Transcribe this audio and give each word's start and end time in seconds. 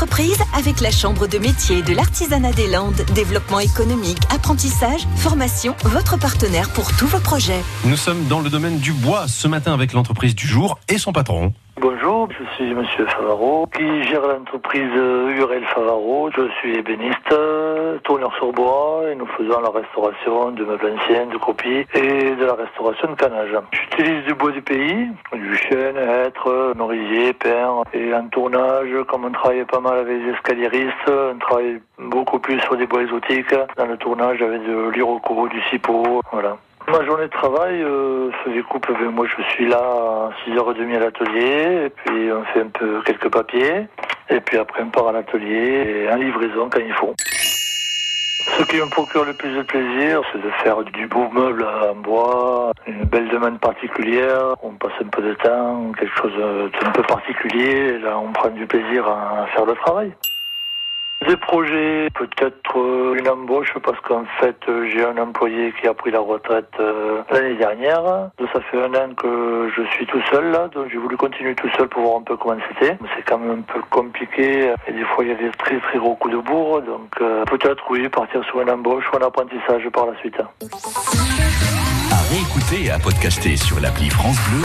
l'entreprise 0.00 0.38
avec 0.54 0.80
la 0.80 0.92
Chambre 0.92 1.26
de 1.26 1.38
métier 1.38 1.82
de 1.82 1.92
l'artisanat 1.92 2.52
des 2.52 2.68
Landes. 2.68 3.04
Développement 3.16 3.58
économique, 3.58 4.20
apprentissage, 4.32 5.08
formation, 5.16 5.74
votre 5.82 6.16
partenaire 6.16 6.70
pour 6.70 6.96
tous 6.96 7.08
vos 7.08 7.18
projets. 7.18 7.64
Nous 7.84 7.96
sommes 7.96 8.24
dans 8.26 8.38
le 8.38 8.48
domaine 8.48 8.78
du 8.78 8.92
bois 8.92 9.26
ce 9.26 9.48
matin 9.48 9.74
avec 9.74 9.92
l'entreprise 9.92 10.36
du 10.36 10.46
jour 10.46 10.78
et 10.88 10.98
son 10.98 11.12
patron. 11.12 11.52
Bonjour, 11.80 12.28
je 12.32 12.44
suis 12.56 12.74
Monsieur 12.74 13.06
Favaro 13.06 13.66
qui 13.66 14.02
gère 14.02 14.26
l'entreprise 14.26 14.90
Urel 14.92 15.64
Favaro. 15.66 16.28
Je 16.36 16.48
suis 16.58 16.76
ébéniste, 16.76 17.32
tourneur 18.02 18.34
sur 18.34 18.52
bois 18.52 19.02
et 19.08 19.14
nous 19.14 19.26
faisons 19.26 19.60
la 19.60 19.70
restauration 19.70 20.50
de 20.50 20.64
meubles 20.64 20.92
anciens, 20.98 21.26
de 21.26 21.36
copies 21.36 21.86
et 21.94 22.34
de 22.34 22.44
la 22.44 22.54
restauration 22.54 23.10
de 23.10 23.14
canage. 23.14 23.56
J'utilise 23.70 24.24
du 24.24 24.34
bois 24.34 24.50
du 24.50 24.60
pays, 24.60 25.08
du 25.32 25.56
chêne, 25.56 25.96
hêtre, 25.96 26.74
merisier, 26.76 27.32
pin 27.34 27.82
et 27.92 28.12
en 28.12 28.26
tournage, 28.26 28.90
comme 29.06 29.26
on 29.26 29.30
travaille 29.30 29.64
pas 29.64 29.80
mal 29.80 29.98
avec 29.98 30.20
les 30.20 30.32
escaliéristes, 30.32 31.08
on 31.08 31.38
travaille 31.38 31.80
beaucoup 31.98 32.40
plus 32.40 32.58
sur 32.60 32.76
des 32.76 32.86
bois 32.86 33.02
exotiques. 33.02 33.54
Dans 33.76 33.86
le 33.86 33.96
tournage 33.98 34.42
avec 34.42 34.66
de 34.66 34.90
l'iroko, 34.90 35.46
du 35.46 35.62
cipo, 35.70 36.22
voilà. 36.32 36.56
Ma 36.90 37.04
journée 37.04 37.24
de 37.24 37.30
travail 37.30 37.82
euh, 37.82 38.30
se 38.44 38.50
découpe, 38.50 38.88
moi 39.12 39.26
je 39.26 39.42
suis 39.54 39.68
là 39.68 39.78
à 39.78 40.30
6h30 40.46 40.96
à 40.96 40.98
l'atelier, 41.00 41.84
et 41.84 41.90
puis 41.90 42.32
on 42.32 42.42
fait 42.44 42.60
un 42.62 42.68
peu 42.68 43.02
quelques 43.04 43.30
papiers, 43.30 43.86
et 44.30 44.40
puis 44.40 44.56
après 44.56 44.82
on 44.82 44.88
part 44.88 45.08
à 45.08 45.12
l'atelier, 45.12 46.06
et 46.06 46.10
en 46.10 46.16
livraison 46.16 46.70
quand 46.70 46.80
il 46.80 46.92
faut. 46.94 47.14
Ce 48.58 48.64
qui 48.64 48.76
me 48.76 48.88
procure 48.88 49.26
le 49.26 49.34
plus 49.34 49.54
de 49.54 49.62
plaisir, 49.62 50.22
c'est 50.32 50.40
de 50.40 50.50
faire 50.62 50.82
du 50.82 51.06
beau 51.08 51.28
meuble 51.30 51.64
en 51.64 51.94
bois, 51.94 52.72
une 52.86 53.04
belle 53.04 53.28
demande 53.28 53.60
particulière, 53.60 54.54
on 54.62 54.70
passe 54.70 54.92
un 55.04 55.08
peu 55.08 55.22
de 55.22 55.34
temps, 55.34 55.92
quelque 55.98 56.16
chose 56.16 56.32
d'un 56.36 56.90
peu 56.90 57.02
particulier, 57.02 57.96
et 57.96 57.98
là 57.98 58.18
on 58.18 58.32
prend 58.32 58.48
du 58.48 58.66
plaisir 58.66 59.06
à 59.06 59.46
faire 59.54 59.66
le 59.66 59.74
travail. 59.74 60.12
Des 61.26 61.36
projets, 61.36 62.08
peut-être 62.14 62.78
euh, 62.78 63.16
une 63.18 63.28
embauche 63.28 63.74
parce 63.82 64.00
qu'en 64.02 64.24
fait 64.40 64.56
euh, 64.68 64.88
j'ai 64.88 65.04
un 65.04 65.18
employé 65.18 65.74
qui 65.80 65.88
a 65.88 65.94
pris 65.94 66.12
la 66.12 66.20
retraite 66.20 66.70
euh, 66.78 67.22
l'année 67.32 67.56
dernière. 67.56 68.30
Ça 68.52 68.60
fait 68.70 68.80
un 68.80 68.94
an 68.94 69.14
que 69.16 69.68
je 69.76 69.82
suis 69.94 70.06
tout 70.06 70.20
seul 70.30 70.52
là, 70.52 70.68
donc 70.68 70.86
j'ai 70.92 70.96
voulu 70.96 71.16
continuer 71.16 71.56
tout 71.56 71.68
seul 71.76 71.88
pour 71.88 72.02
voir 72.02 72.18
un 72.18 72.22
peu 72.22 72.36
comment 72.36 72.56
c'était. 72.68 72.96
C'est 73.16 73.24
quand 73.24 73.38
même 73.38 73.58
un 73.58 73.72
peu 73.72 73.80
compliqué 73.90 74.72
et 74.86 74.92
des 74.92 75.04
fois 75.04 75.24
il 75.24 75.30
y 75.30 75.32
a 75.32 75.34
des 75.34 75.50
très 75.58 75.80
très 75.80 75.98
gros 75.98 76.14
coups 76.14 76.34
de 76.34 76.40
bourre, 76.40 76.82
donc 76.82 77.10
peut-être 77.50 77.82
oui 77.90 78.08
partir 78.08 78.44
sur 78.44 78.60
une 78.60 78.70
embauche 78.70 79.04
ou 79.12 79.16
un 79.16 79.26
apprentissage 79.26 79.88
par 79.92 80.06
la 80.06 80.16
suite. 80.18 80.38
À 82.10 82.74
et 82.74 82.90
à 82.90 82.98
podcaster 82.98 83.56
sur 83.56 83.80
l'appli 83.80 84.08
France 84.08 84.38
Bleu. 84.48 84.56